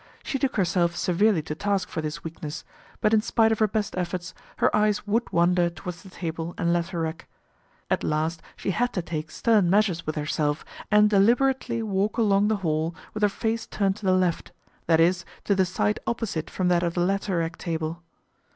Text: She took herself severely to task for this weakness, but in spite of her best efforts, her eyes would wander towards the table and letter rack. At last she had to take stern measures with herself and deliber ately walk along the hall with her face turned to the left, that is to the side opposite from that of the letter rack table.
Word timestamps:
She 0.23 0.39
took 0.39 0.55
herself 0.55 0.95
severely 0.95 1.43
to 1.43 1.53
task 1.53 1.87
for 1.87 2.01
this 2.01 2.23
weakness, 2.23 2.63
but 3.01 3.13
in 3.13 3.21
spite 3.21 3.51
of 3.51 3.59
her 3.59 3.67
best 3.67 3.95
efforts, 3.95 4.33
her 4.57 4.75
eyes 4.75 5.05
would 5.05 5.31
wander 5.31 5.69
towards 5.69 6.01
the 6.01 6.09
table 6.09 6.55
and 6.57 6.73
letter 6.73 7.01
rack. 7.01 7.27
At 7.87 8.03
last 8.03 8.41
she 8.55 8.71
had 8.71 8.93
to 8.93 9.03
take 9.03 9.29
stern 9.29 9.69
measures 9.69 10.07
with 10.07 10.15
herself 10.15 10.65
and 10.89 11.07
deliber 11.07 11.53
ately 11.53 11.83
walk 11.83 12.17
along 12.17 12.47
the 12.47 12.55
hall 12.65 12.95
with 13.13 13.21
her 13.21 13.29
face 13.29 13.67
turned 13.67 13.95
to 13.97 14.05
the 14.07 14.13
left, 14.13 14.51
that 14.87 14.99
is 14.99 15.23
to 15.43 15.53
the 15.53 15.67
side 15.67 15.99
opposite 16.07 16.49
from 16.49 16.67
that 16.69 16.81
of 16.81 16.95
the 16.95 17.01
letter 17.05 17.37
rack 17.37 17.59
table. 17.59 18.01